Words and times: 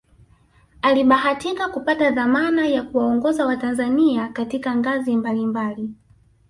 Alibahatika 0.81 1.69
kupata 1.69 2.11
dhamana 2.11 2.67
ya 2.67 2.83
kuwaongoza 2.83 3.45
watanzania 3.45 4.27
katika 4.29 4.75
ngazi 4.75 5.15
mbali 5.17 5.45
mbali 5.45 5.89